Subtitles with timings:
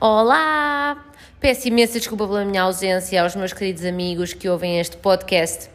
[0.00, 0.96] Olá!
[1.40, 5.68] Peço imensa desculpa pela minha ausência aos meus queridos amigos que ouvem este podcast.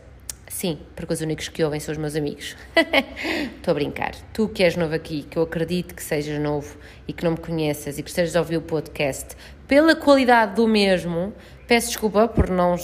[0.47, 2.55] Sim, porque os únicos que ouvem são os meus amigos.
[3.53, 4.15] Estou a brincar.
[4.31, 7.37] Tu que és novo aqui, que eu acredito que sejas novo e que não me
[7.37, 9.35] conheças e que estejas a ouvir o podcast,
[9.67, 11.33] pela qualidade do mesmo,
[11.67, 12.77] peço desculpa por não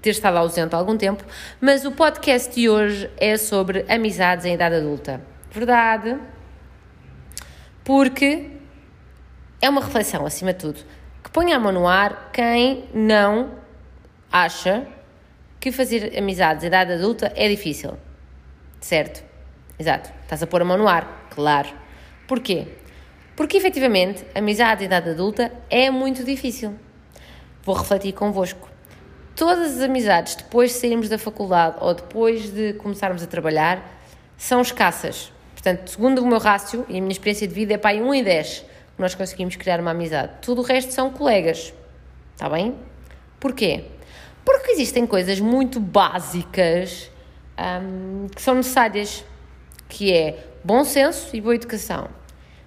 [0.00, 1.24] ter estado ausente há algum tempo,
[1.60, 5.20] mas o podcast de hoje é sobre amizades em idade adulta.
[5.50, 6.20] Verdade?
[7.82, 8.53] Porque
[9.64, 10.80] é uma reflexão, acima de tudo,
[11.22, 13.52] que ponha a mão no ar quem não
[14.30, 14.86] acha
[15.58, 17.96] que fazer amizades em idade adulta é difícil.
[18.78, 19.24] Certo?
[19.78, 20.12] Exato.
[20.22, 21.70] Estás a pôr a mão no ar, claro.
[22.28, 22.68] Porquê?
[23.34, 26.78] Porque efetivamente, amizade em idade adulta é muito difícil.
[27.62, 28.68] Vou refletir convosco.
[29.34, 33.82] Todas as amizades depois de sairmos da faculdade ou depois de começarmos a trabalhar
[34.36, 35.32] são escassas.
[35.54, 38.14] Portanto, segundo o meu rácio e a minha experiência de vida, é para aí 1
[38.14, 40.32] em 10 nós conseguimos criar uma amizade.
[40.40, 41.72] Tudo o resto são colegas.
[42.34, 42.76] Está bem?
[43.40, 43.84] Porquê?
[44.44, 47.10] Porque existem coisas muito básicas
[47.58, 49.24] um, que são necessárias,
[49.88, 52.08] que é bom senso e boa educação.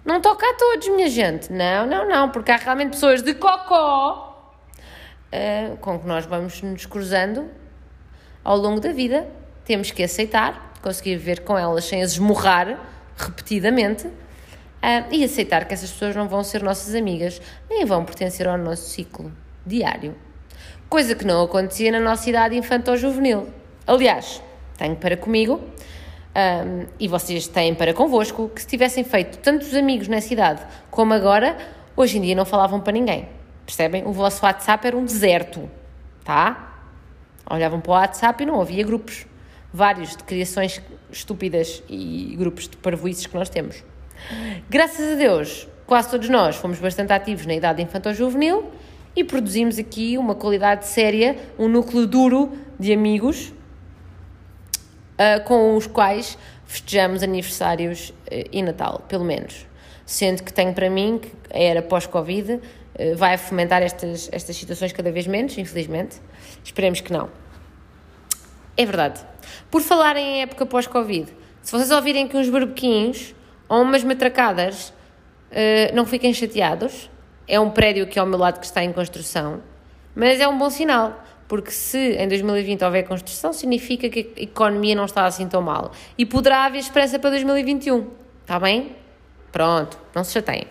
[0.04, 1.52] Não toca a todos, minha gente.
[1.52, 4.54] Não, não, não, porque há realmente pessoas de cocó
[5.34, 7.50] uh, com que nós vamos nos cruzando
[8.44, 9.28] ao longo da vida.
[9.66, 12.80] Temos que aceitar, conseguir viver com elas sem as esmurrar
[13.18, 14.10] repetidamente
[14.88, 18.58] Uh, e aceitar que essas pessoas não vão ser nossas amigas, nem vão pertencer ao
[18.58, 19.34] nosso ciclo
[19.66, 20.16] diário.
[20.88, 23.50] Coisa que não acontecia na nossa idade infantil-juvenil.
[23.86, 24.42] Aliás,
[24.78, 25.60] tenho para comigo,
[26.38, 31.14] um, e vocês têm para convosco, que se tivessem feito tantos amigos nessa idade como
[31.14, 31.58] agora,
[31.94, 33.28] hoje em dia não falavam para ninguém.
[33.66, 34.06] Percebem?
[34.06, 35.70] O vosso WhatsApp era um deserto,
[36.24, 36.80] tá?
[37.50, 39.26] Olhavam para o WhatsApp e não havia grupos.
[39.74, 43.84] Vários de criações estúpidas e grupos de parvoices que nós temos.
[44.70, 48.72] Graças a Deus, quase todos nós fomos bastante ativos na idade infantil-juvenil
[49.16, 53.54] e produzimos aqui uma qualidade séria, um núcleo duro de amigos
[55.18, 59.66] uh, com os quais festejamos aniversários uh, e Natal, pelo menos.
[60.06, 62.62] Sendo que tenho para mim que a era pós-Covid uh,
[63.16, 66.22] vai fomentar estas, estas situações cada vez menos, infelizmente.
[66.64, 67.30] Esperemos que não.
[68.76, 69.20] É verdade.
[69.72, 73.34] Por falar em época pós-Covid, se vocês ouvirem que uns barbequinhos
[73.68, 74.90] ou umas matracadas,
[75.52, 77.10] uh, não fiquem chateados.
[77.48, 79.62] É um prédio aqui ao meu lado que está em construção,
[80.14, 84.96] mas é um bom sinal, porque se em 2020 houver construção, significa que a economia
[84.96, 85.92] não está assim tão mal.
[86.18, 88.08] E poderá haver esperança para 2021.
[88.42, 88.96] Está bem?
[89.52, 90.68] Pronto, não se chateiem.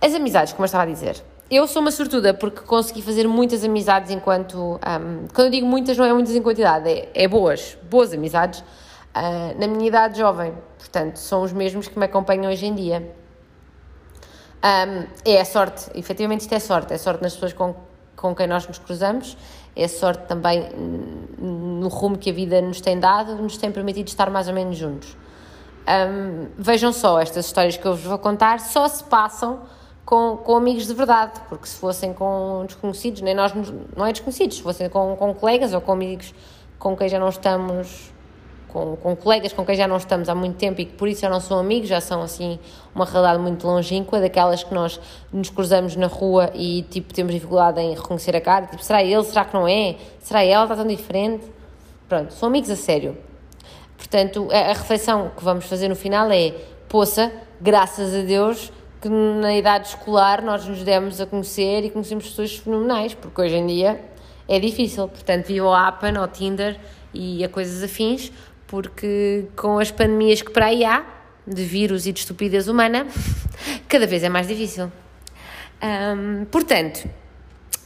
[0.00, 1.16] As amizades, como eu estava a dizer.
[1.50, 4.58] Eu sou uma sortuda porque consegui fazer muitas amizades enquanto.
[4.58, 8.62] Um, quando eu digo muitas, não é muitas em quantidade, é, é boas, boas amizades
[9.18, 10.54] uh, na minha idade jovem.
[10.78, 13.14] Portanto, são os mesmos que me acompanham hoje em dia.
[14.58, 17.74] Um, é a sorte, efetivamente isto é sorte, é sorte nas pessoas com,
[18.16, 19.36] com quem nós nos cruzamos,
[19.76, 20.68] é sorte também
[21.38, 24.76] no rumo que a vida nos tem dado, nos tem permitido estar mais ou menos
[24.76, 25.16] juntos.
[25.88, 29.60] Um, vejam só, estas histórias que eu vos vou contar só se passam
[30.04, 33.52] com, com amigos de verdade, porque se fossem com desconhecidos, nem nós
[33.96, 36.34] não é desconhecidos, se fossem com, com colegas ou com amigos
[36.80, 38.12] com quem já não estamos
[38.68, 41.22] com, com colegas com quem já não estamos há muito tempo e que por isso
[41.22, 42.58] já não são amigos, já são assim
[42.94, 45.00] uma realidade muito longínqua, daquelas que nós
[45.32, 49.24] nos cruzamos na rua e tipo temos dificuldade em reconhecer a cara, tipo, será ele,
[49.24, 49.96] será que não é?
[50.20, 51.46] Será ela, está tão diferente?
[52.08, 53.16] Pronto, são amigos a sério.
[53.96, 56.54] Portanto, a, a reflexão que vamos fazer no final é,
[56.88, 62.28] poça, graças a Deus que na idade escolar nós nos demos a conhecer e conhecemos
[62.28, 64.00] pessoas fenomenais, porque hoje em dia
[64.48, 65.06] é difícil.
[65.08, 66.78] Portanto, viva o Appen, ou Tinder
[67.14, 68.32] e a coisas afins,
[68.68, 71.04] porque com as pandemias que para aí há,
[71.46, 73.06] de vírus e de estupidez humana,
[73.88, 74.92] cada vez é mais difícil.
[75.82, 77.08] Um, portanto,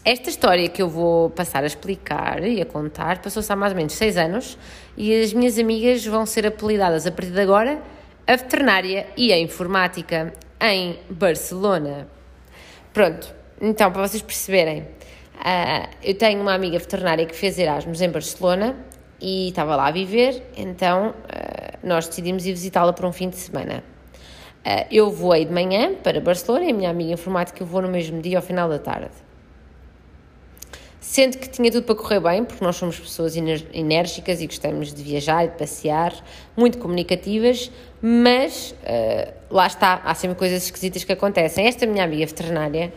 [0.04, 3.76] esta história que eu vou passar a explicar e a contar passou-se há mais ou
[3.76, 4.58] menos seis anos
[4.96, 7.80] e as minhas amigas vão ser apelidadas a partir de agora
[8.26, 12.08] a veterinária e a informática em Barcelona.
[12.92, 18.10] Pronto, então para vocês perceberem, uh, eu tenho uma amiga veterinária que fez Erasmus em
[18.10, 18.76] Barcelona
[19.22, 23.36] e estava lá a viver, então uh, nós decidimos ir visitá-la por um fim de
[23.36, 23.84] semana.
[24.66, 28.20] Uh, eu voei de manhã para Barcelona e a minha amiga informática voou no mesmo
[28.20, 29.12] dia ao final da tarde.
[31.00, 35.02] Sendo que tinha tudo para correr bem, porque nós somos pessoas enérgicas e gostamos de
[35.02, 36.14] viajar e de passear,
[36.56, 37.70] muito comunicativas,
[38.00, 41.66] mas uh, lá está, há sempre coisas esquisitas que acontecem.
[41.66, 42.92] Esta minha amiga veterinária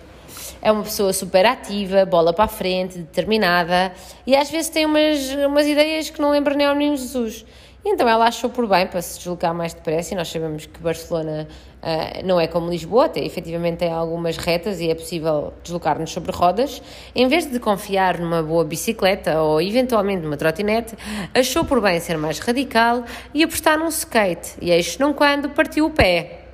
[0.62, 3.94] é uma pessoa super ativa, bola para a frente, determinada
[4.26, 7.46] e às vezes tem umas, umas ideias que não lembram nem ao menino Jesus.
[7.88, 11.48] Então ela achou por bem para se deslocar mais depressa, e nós sabemos que Barcelona
[11.84, 16.32] uh, não é como Lisboa, até, efetivamente tem algumas retas e é possível deslocar-nos sobre
[16.32, 16.82] rodas.
[17.14, 20.96] Em vez de confiar numa boa bicicleta ou eventualmente numa trotinete,
[21.32, 23.04] achou por bem ser mais radical
[23.36, 24.54] e apostar num skate.
[24.60, 26.46] E eis não quando partiu o pé.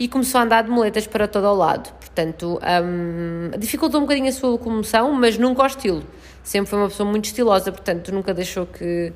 [0.00, 1.92] E começou a andar de moletas para todo o lado.
[1.92, 6.02] Portanto, um, dificultou um bocadinho a sua locomoção, mas nunca ao estilo.
[6.42, 9.12] Sempre foi uma pessoa muito estilosa, portanto, nunca deixou que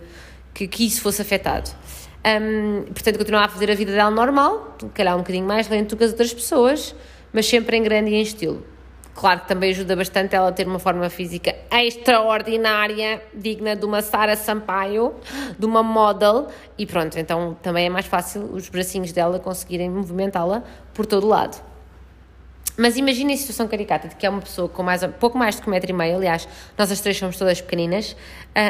[0.54, 1.70] que, que isso fosse afetado.
[2.24, 5.96] Um, portanto, continuava a fazer a vida dela normal, calhar um bocadinho mais lento do
[5.98, 6.94] que as outras pessoas,
[7.32, 8.64] mas sempre em grande e em estilo.
[9.14, 14.02] Claro que também ajuda bastante ela a ter uma forma física extraordinária, digna de uma
[14.02, 15.14] Sara Sampaio,
[15.56, 20.64] de uma model, e pronto, então também é mais fácil os bracinhos dela conseguirem movimentá-la
[20.92, 21.73] por todo lado.
[22.76, 25.66] Mas imaginem a situação caricata de que é uma pessoa com mais, pouco mais de
[25.66, 28.16] um metro e meio, aliás, nós as três somos todas pequeninas,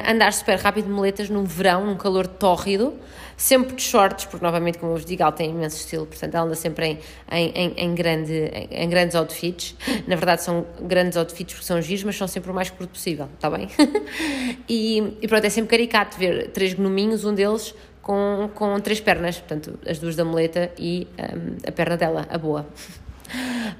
[0.06, 2.92] andar super rápido de moletas num verão, num calor tórrido,
[3.36, 6.44] sempre de shorts, porque novamente, como eu vos digo, ela tem imenso estilo, portanto ela
[6.44, 6.98] anda sempre em,
[7.32, 9.74] em, em, em grande, em, grandes outfits.
[10.06, 13.28] Na verdade são grandes outfits porque são giros, mas são sempre o mais curto possível,
[13.34, 13.68] está bem?
[14.68, 19.38] e, e pronto, é sempre caricato ver três gnominhos, um deles com, com três pernas,
[19.38, 22.66] portanto as duas da muleta e um, a perna dela, a boa.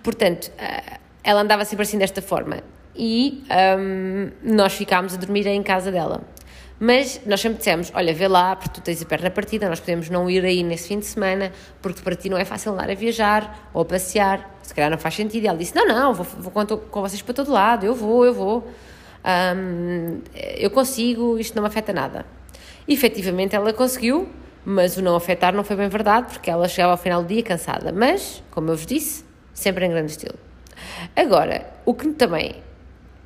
[0.03, 2.63] Portanto, eh, ela andava sempre assim desta forma
[2.97, 3.43] e
[3.79, 6.23] um, nós ficámos a dormir em casa dela.
[6.79, 10.11] Mas nós sempre dissemos: Olha, vê lá, porque tu tens a perna partida, nós podemos
[10.11, 12.95] não ir aí nesse fim de semana, porque para ti não é fácil andar a
[12.95, 15.45] viajar ou a passear, se calhar não faz sentido.
[15.45, 18.35] E ela disse: Não, não, vou, vou com, vocês para todo lado, eu vou, eu
[18.35, 18.69] vou,
[19.57, 20.21] um,
[20.57, 22.27] eu consigo, isto não me afeta nada.
[22.87, 24.29] E efetivamente ela conseguiu,
[24.65, 27.43] mas o não afetar não foi bem verdade, porque ela chegava ao final do dia
[27.43, 27.93] cansada.
[27.93, 29.24] Mas, como eu vos disse,
[29.55, 30.35] sempre em grande estilo.
[31.17, 32.57] Agora, o que também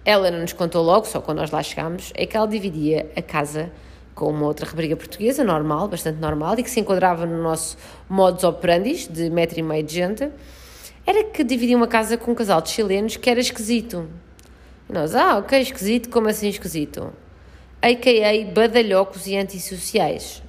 [0.04, 3.22] ela não nos contou logo, só quando nós lá chegámos, é que ela dividia a
[3.22, 3.70] casa
[4.14, 7.76] com uma outra rapariga portuguesa, normal, bastante normal, e que se enquadrava no nosso
[8.08, 10.30] modus operandi de metro e meio de gente,
[11.06, 14.08] era que dividia uma casa com um casal de chilenos que era esquisito.
[14.88, 17.12] E nós, ah, ok, esquisito, como assim esquisito?
[17.81, 18.50] A.K.A.
[18.52, 20.42] badalhocos e antissociais.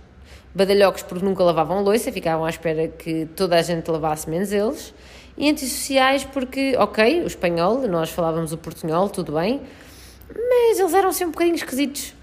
[0.56, 4.94] Badalhocos porque nunca lavavam louça, ficavam à espera que toda a gente lavasse menos eles,
[5.40, 9.62] e antissociais porque, ok, o espanhol, nós falávamos o portunhol, tudo bem,
[10.28, 12.14] mas eles eram sempre um bocadinho esquisitos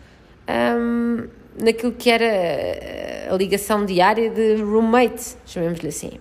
[0.79, 1.27] um,
[1.59, 6.21] naquilo que era a ligação diária de roommate, chamemos-lhe assim.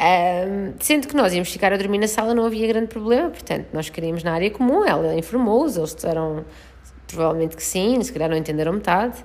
[0.00, 3.68] Um, sendo que nós íamos ficar a dormir na sala, não havia grande problema, portanto,
[3.72, 6.44] nós queríamos na área comum, ela informou-os, eles disseram
[7.06, 9.24] provavelmente que sim, se calhar não entenderam metade.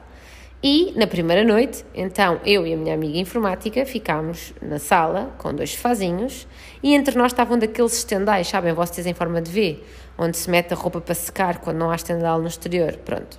[0.66, 5.54] E na primeira noite, então eu e a minha amiga informática ficámos na sala com
[5.54, 6.48] dois sofazinhos
[6.82, 9.84] e entre nós estavam daqueles estendais, sabem, vocês em forma de V,
[10.18, 12.94] onde se mete a roupa para secar quando não há estendal no exterior.
[13.04, 13.38] Pronto.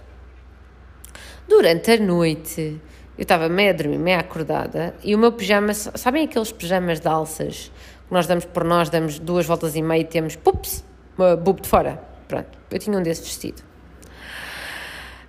[1.49, 2.79] Durante a noite,
[3.17, 7.09] eu estava meia a dormir, meia acordada e o meu pijama, sabem aqueles pijamas de
[7.09, 7.73] alças
[8.07, 10.85] que nós damos por nós, damos duas voltas e meia e temos, pups,
[11.17, 12.03] uma bub de fora.
[12.29, 13.63] Pronto, eu tinha um desse vestido.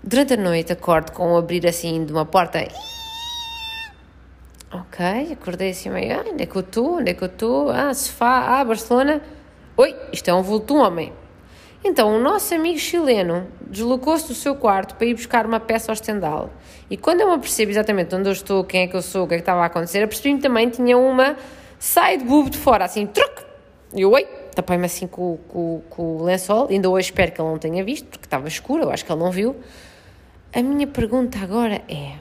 [0.07, 2.59] Durante a noite acordo com o abrir assim de uma porta.
[4.71, 5.03] Ok,
[5.33, 6.97] acordei assim meio, ah, onde é que eu estou?
[6.97, 7.71] Onde é que eu estou?
[7.71, 9.19] Ah, sofá, ah, Barcelona.
[9.75, 11.11] Oi, isto é um vulto homem.
[11.83, 15.95] Então, o nosso amigo chileno deslocou-se do seu quarto para ir buscar uma peça ao
[15.95, 16.51] estendal.
[16.87, 19.27] E quando eu me percebo exatamente onde eu estou, quem é que eu sou, o
[19.27, 21.35] que é que estava a acontecer, eu percebi-me também tinha uma
[21.79, 23.43] side boob de fora, assim, truque.
[23.91, 26.67] E eu, oi, tapei-me assim com, com, com o lençol.
[26.69, 29.19] Ainda hoje espero que ele não tenha visto, porque estava escuro, eu acho que ele
[29.19, 29.55] não viu.
[30.55, 32.15] A minha pergunta agora é: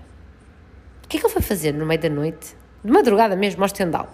[1.04, 3.66] o que é que ele foi fazer no meio da noite, de madrugada mesmo, ao
[3.66, 4.10] estendal?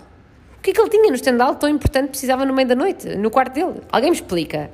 [0.58, 3.16] O que é que ele tinha no estendal tão importante precisava no meio da noite,
[3.16, 3.80] no quarto dele?
[3.90, 4.70] Alguém me explica?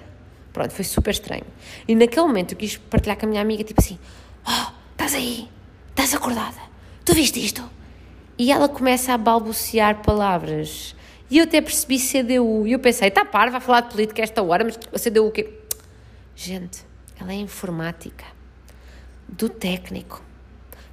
[0.52, 1.44] Pronto, foi super estranho.
[1.86, 3.96] E naquele momento eu quis partilhar com a minha amiga, tipo assim:
[4.44, 5.48] Oh, estás aí?
[5.90, 6.60] Estás acordada?
[7.04, 7.62] Tu viste isto?
[8.36, 10.96] E ela começa a balbuciar palavras.
[11.30, 12.66] E eu até percebi CDU.
[12.66, 15.48] E eu pensei: está par, vai falar de política esta hora, mas CDU o quê?
[16.34, 16.84] Gente,
[17.20, 18.35] ela é informática
[19.28, 20.22] do técnico.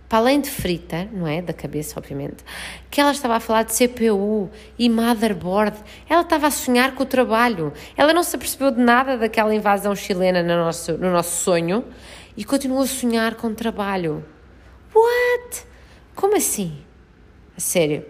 [0.08, 1.42] Para além de frita, não é?
[1.42, 2.44] Da cabeça, obviamente,
[2.92, 5.75] que ela estava a falar de CPU e motherboard.
[6.08, 7.74] Ela estava a sonhar com o trabalho.
[7.98, 11.84] Ela não se apercebeu de nada daquela invasão chilena no nosso, no nosso sonho
[12.38, 14.24] e continuou a sonhar com o trabalho.
[14.94, 15.66] What?
[16.16, 16.78] Como assim?
[17.58, 18.06] A sério.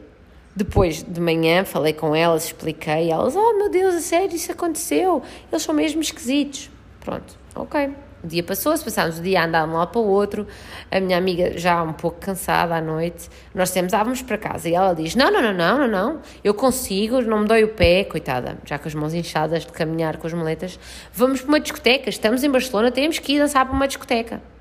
[0.56, 5.24] Depois de manhã falei com elas, expliquei, elas, oh meu Deus, a sério, isso aconteceu.
[5.52, 6.70] Eles são mesmo esquisitos.
[7.04, 7.94] Pronto, ok.
[8.24, 10.48] O dia passou-se, passámos o dia a andar de um lado para o outro,
[10.90, 14.70] a minha amiga já um pouco cansada à noite, nós temos, ah, vamos para casa,
[14.70, 17.74] e ela diz, não, não, não, não, não, não, eu consigo, não me dói o
[17.74, 20.80] pé, coitada, já com as mãos inchadas de caminhar com as moletas,
[21.12, 24.53] vamos para uma discoteca, estamos em Barcelona, temos que ir dançar para uma discoteca.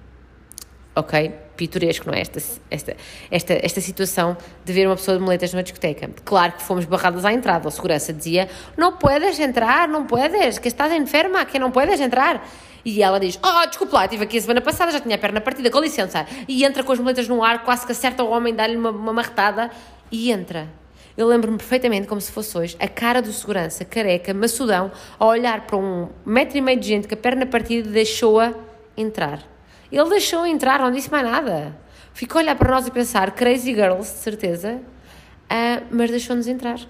[0.95, 1.33] Ok?
[1.57, 2.21] Pitoresco, não é?
[2.21, 2.97] Esta, esta,
[3.31, 6.11] esta, esta situação de ver uma pessoa de moletas numa discoteca.
[6.25, 7.69] Claro que fomos barradas à entrada.
[7.69, 12.47] A segurança dizia: Não puedes entrar, não puedes, que estás enferma, que não puedes entrar.
[12.85, 15.41] E ela diz: Oh, desculpa lá, estive aqui a semana passada, já tinha a perna
[15.41, 16.27] partida, com licença.
[16.49, 19.13] E entra com as moletas no ar, quase que acerta o homem, dá-lhe uma, uma
[19.13, 19.71] marretada
[20.11, 20.69] e entra.
[21.17, 25.67] Eu lembro-me perfeitamente, como se fosse hoje, a cara do segurança, careca, maçudão, a olhar
[25.67, 28.55] para um metro e meio de gente que a perna partida deixou-a
[28.97, 29.52] entrar.
[29.93, 31.79] Ele deixou entrar, não disse mais nada.
[32.15, 36.81] Ficou a olhar para nós e pensar, crazy girls, de certeza, uh, mas deixou-nos entrar.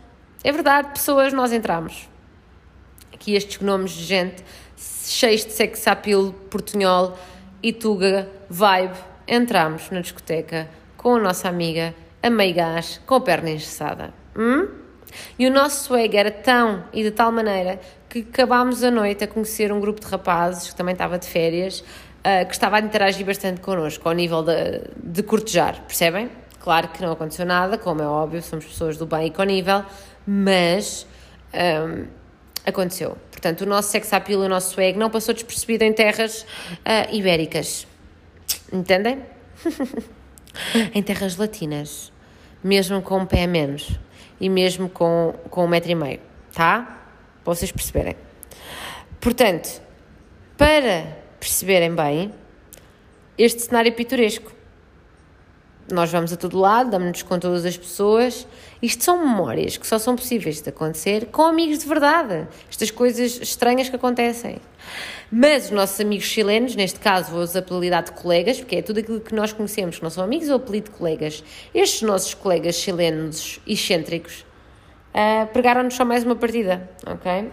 [0.44, 2.08] É verdade, pessoas, nós entramos.
[3.12, 4.44] Aqui estes nomes de gente
[5.12, 7.16] cheios de sex appeal, portunhol
[7.62, 13.20] e tuga, vibe, entramos na discoteca com a nossa amiga, a meio gás, com a
[13.20, 14.12] perna engessada.
[14.36, 14.68] Hum?
[15.38, 17.78] E o nosso swag era tão e de tal maneira
[18.08, 21.84] que acabámos a noite a conhecer um grupo de rapazes que também estava de férias,
[22.22, 26.30] uh, que estava a interagir bastante connosco, ao nível de, de cortejar, percebem?
[26.60, 29.84] Claro que não aconteceu nada, como é óbvio, somos pessoas do bem e com nível,
[30.24, 31.06] mas
[31.52, 32.06] um,
[32.64, 33.18] aconteceu.
[33.30, 37.86] Portanto, o nosso sex appeal, o nosso swag não passou despercebido em terras uh, ibéricas.
[38.72, 39.22] Entendem?
[40.94, 42.12] em terras latinas.
[42.62, 43.98] Mesmo com um pé a menos.
[44.40, 46.20] E mesmo com, com um metro e meio.
[46.54, 47.02] Tá?
[47.42, 48.14] Para vocês perceberem.
[49.20, 49.82] Portanto,
[50.56, 52.32] para perceberem bem,
[53.36, 54.52] este cenário é pitoresco
[55.90, 58.46] nós vamos a todo lado, damos-nos com todas as pessoas.
[58.80, 62.46] Isto são memórias que só são possíveis de acontecer com amigos de verdade.
[62.70, 64.56] Estas coisas estranhas que acontecem.
[65.30, 69.20] Mas os nossos amigos chilenos, neste caso vou-os apelidar de colegas, porque é tudo aquilo
[69.20, 71.42] que nós conhecemos que não são amigos, eu apelido de colegas.
[71.74, 74.44] Estes nossos colegas chilenos excêntricos
[75.14, 77.50] uh, pregaram-nos só mais uma partida, ok?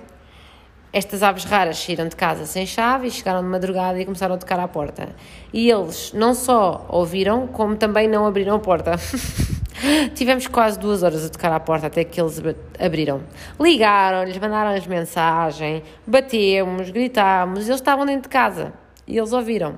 [0.92, 4.38] Estas aves raras saíram de casa sem chave e chegaram de madrugada e começaram a
[4.40, 5.16] tocar à porta.
[5.54, 8.94] E eles não só ouviram, como também não abriram a porta.
[10.16, 12.42] Tivemos quase duas horas a tocar à porta até que eles
[12.80, 13.22] abriram.
[13.60, 18.74] Ligaram-lhes, mandaram-lhes mensagem, batemos, gritámos, eles estavam dentro de casa
[19.08, 19.78] e eles ouviram.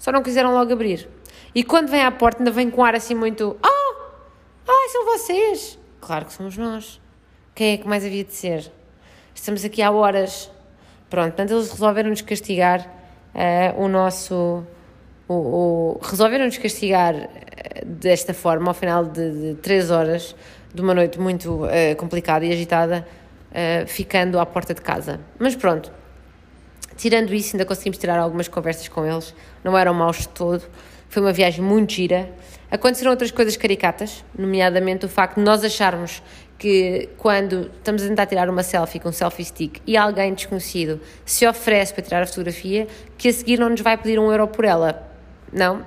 [0.00, 1.08] Só não quiseram logo abrir.
[1.52, 3.94] E quando vem à porta, ainda vem com ar assim muito: Oh,
[4.68, 5.78] oh, são vocês!
[6.00, 7.00] Claro que somos nós.
[7.54, 8.70] Quem é que mais havia de ser?
[9.34, 10.50] Estamos aqui há horas.
[11.10, 12.80] Pronto, portanto, eles resolveram-nos castigar
[13.34, 14.64] uh, o nosso.
[15.26, 20.36] O, o resolveram-nos castigar eh, desta forma, ao final de, de três horas
[20.74, 23.06] de uma noite muito uh, complicada e agitada,
[23.50, 25.20] uh, ficando à porta de casa.
[25.38, 25.90] Mas pronto,
[26.96, 30.64] tirando isso, ainda conseguimos tirar algumas conversas com eles, não eram maus de todo.
[31.08, 32.28] Foi uma viagem muito gira.
[32.70, 36.20] Aconteceram outras coisas caricatas, nomeadamente o facto de nós acharmos
[36.58, 41.00] que quando estamos a tentar tirar uma selfie com um selfie stick e alguém desconhecido
[41.24, 42.86] se oferece para tirar a fotografia,
[43.18, 45.10] que a seguir não nos vai pedir um euro por ela.
[45.52, 45.84] Não,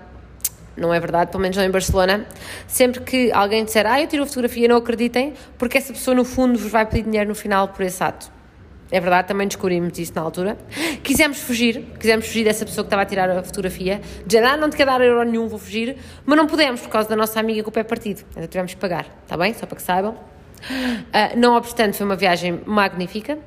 [0.77, 2.25] não é verdade, pelo menos não em Barcelona.
[2.67, 6.23] Sempre que alguém disser, ah, eu tiro a fotografia, não acreditem, porque essa pessoa no
[6.23, 8.31] fundo vos vai pedir dinheiro no final por esse ato.
[8.89, 10.57] É verdade, também descobrimos isso na altura.
[11.03, 13.99] Quisemos fugir, quisemos fugir dessa pessoa que estava a tirar a fotografia.
[14.25, 15.97] Dizer, ah, não te quer dar euro nenhum, vou fugir.
[16.25, 18.23] Mas não podemos, por causa da nossa amiga com o pé partido.
[18.35, 19.53] Ainda tivemos que pagar, está bem?
[19.53, 20.15] Só para que saibam.
[20.61, 23.37] Uh, não obstante, foi uma viagem magnífica.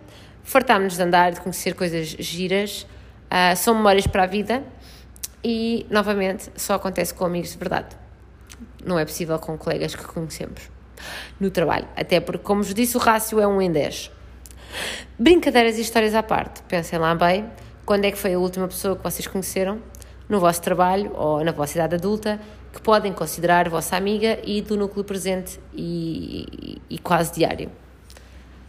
[0.42, 2.86] Fartámos-nos de andar, de conhecer coisas giras.
[3.30, 4.62] Uh, são memórias para a vida
[5.44, 7.96] e, novamente, só acontece com amigos de verdade.
[8.84, 10.70] Não é possível com colegas que conhecemos
[11.38, 11.86] no trabalho.
[11.96, 14.10] Até porque, como vos disse, o rácio é 1 em 10.
[15.18, 16.62] Brincadeiras e histórias à parte.
[16.62, 17.50] Pensem lá bem,
[17.84, 19.80] quando é que foi a última pessoa que vocês conheceram
[20.30, 22.40] no vosso trabalho ou na vossa idade adulta
[22.72, 27.68] que podem considerar vossa amiga e do núcleo presente e, e, e quase diário.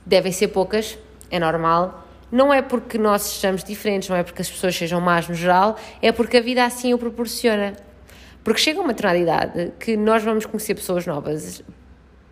[0.03, 0.98] Devem ser poucas,
[1.30, 2.08] é normal.
[2.32, 5.77] Não é porque nós sejamos diferentes, não é porque as pessoas sejam más no geral,
[6.01, 7.74] é porque a vida assim o proporciona.
[8.44, 11.62] Porque chega uma determinada idade que nós vamos conhecer pessoas novas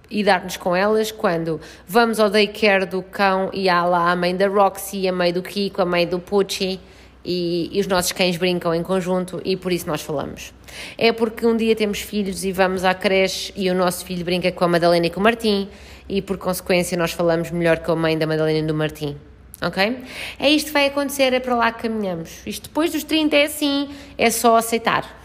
[0.09, 4.35] e dar-nos com elas quando vamos ao daycare do cão e há lá a mãe
[4.35, 6.79] da Roxy, a mãe do Kiko, a mãe do Pucci
[7.23, 10.53] e, e os nossos cães brincam em conjunto e por isso nós falamos.
[10.97, 14.51] É porque um dia temos filhos e vamos à creche e o nosso filho brinca
[14.51, 15.69] com a Madalena e com o Martim
[16.07, 19.15] e por consequência nós falamos melhor com a mãe da Madalena e do Martim.
[19.61, 20.03] Ok?
[20.39, 22.45] É isto que vai acontecer, é para lá que caminhamos.
[22.45, 25.21] Isto depois dos 30 é assim, é só aceitar.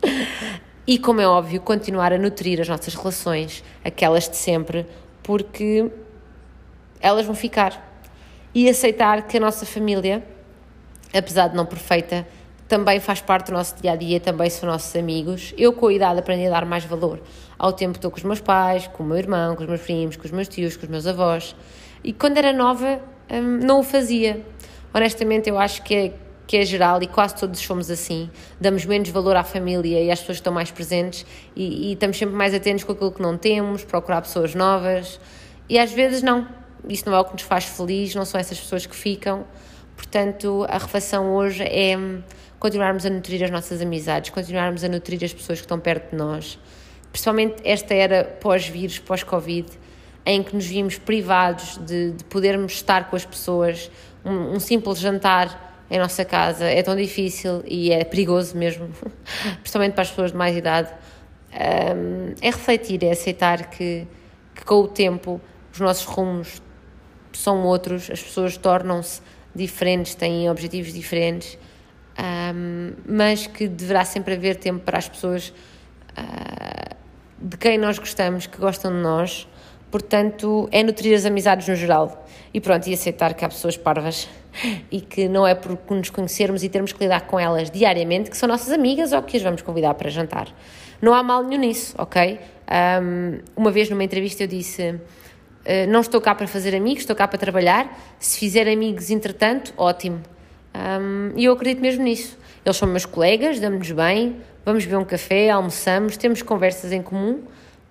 [0.86, 4.86] e, como é óbvio, continuar a nutrir as nossas relações, aquelas de sempre,
[5.24, 5.90] porque
[7.00, 7.84] elas vão ficar.
[8.54, 10.24] E aceitar que a nossa família,
[11.12, 12.26] apesar de não perfeita,
[12.68, 15.54] também faz parte do nosso dia a dia, também são nossos amigos.
[15.56, 17.20] Eu, com a idade, aprendi a dar mais valor
[17.58, 19.80] ao tempo que estou com os meus pais, com o meu irmão, com os meus
[19.80, 21.56] primos, com os meus tios, com os meus avós.
[22.04, 23.00] E quando era nova,
[23.30, 24.44] hum, não o fazia.
[24.92, 26.12] Honestamente, eu acho que é
[26.48, 28.30] que é geral e quase todos somos assim.
[28.58, 32.16] Damos menos valor à família e às pessoas que estão mais presentes e, e estamos
[32.16, 35.20] sempre mais atentos com aquilo que não temos, procurar pessoas novas.
[35.68, 36.48] E às vezes não,
[36.88, 39.44] isso não é o que nos faz feliz, não são essas pessoas que ficam.
[39.98, 41.98] Portanto, a reflexão hoje é
[42.60, 46.16] continuarmos a nutrir as nossas amizades, continuarmos a nutrir as pessoas que estão perto de
[46.16, 46.56] nós,
[47.10, 49.66] principalmente esta era pós-vírus, pós-Covid,
[50.24, 53.90] em que nos vimos privados de, de podermos estar com as pessoas,
[54.24, 58.88] um, um, simples jantar em nossa casa é tão difícil e é perigoso mesmo,
[59.60, 60.90] principalmente para as pessoas de mais idade.
[61.52, 64.06] Um, é refletir, é aceitar que,
[64.54, 65.40] que com o tempo
[65.72, 66.62] os nossos rumos
[67.32, 69.20] são outros, as pessoas tornam-se
[69.54, 71.58] diferentes, têm objetivos diferentes
[72.18, 75.52] um, mas que deverá sempre haver tempo para as pessoas
[76.18, 76.96] uh,
[77.40, 79.46] de quem nós gostamos, que gostam de nós.
[79.90, 82.26] Portanto, é nutrir as amizades no geral.
[82.52, 84.28] E pronto, e aceitar que há pessoas parvas
[84.90, 88.36] e que não é por nos conhecermos e termos que lidar com elas diariamente que
[88.36, 90.48] são nossas amigas ou que as vamos convidar para jantar.
[91.00, 92.40] Não há mal nenhum nisso, ok?
[93.00, 95.00] Um, uma vez numa entrevista eu disse:
[95.88, 97.98] Não estou cá para fazer amigos, estou cá para trabalhar.
[98.18, 100.20] Se fizer amigos entretanto, ótimo.
[101.36, 102.38] E eu acredito mesmo nisso.
[102.64, 107.42] Eles são meus colegas, damos-nos bem, vamos beber um café, almoçamos, temos conversas em comum,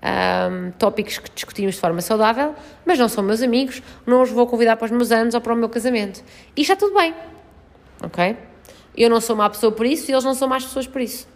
[0.03, 2.53] um, tópicos que discutimos de forma saudável,
[2.85, 5.53] mas não são meus amigos, não os vou convidar para os meus anos ou para
[5.53, 6.23] o meu casamento.
[6.55, 7.13] E está tudo bem,
[8.03, 8.37] ok?
[8.95, 11.27] Eu não sou má pessoa por isso e eles não são más pessoas por isso.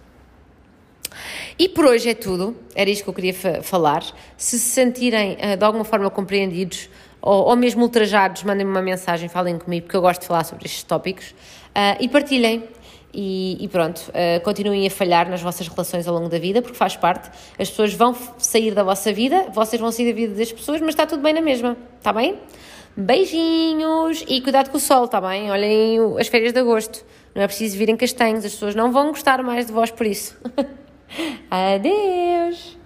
[1.57, 4.03] E por hoje é tudo, era isto que eu queria falar.
[4.37, 6.89] Se se sentirem uh, de alguma forma compreendidos
[7.21, 10.65] ou, ou mesmo ultrajados, mandem-me uma mensagem, falem comigo, porque eu gosto de falar sobre
[10.65, 12.63] estes tópicos uh, e partilhem.
[13.13, 16.77] E, e pronto, uh, continuem a falhar nas vossas relações ao longo da vida, porque
[16.77, 17.29] faz parte.
[17.59, 20.89] As pessoas vão sair da vossa vida, vocês vão sair da vida das pessoas, mas
[20.91, 22.37] está tudo bem na mesma, está bem?
[22.95, 25.51] Beijinhos e cuidado com o sol, está bem?
[25.51, 27.05] Olhem as férias de agosto.
[27.35, 30.37] Não é preciso virem castanhos, as pessoas não vão gostar mais de vós por isso.
[31.51, 32.80] Adeus!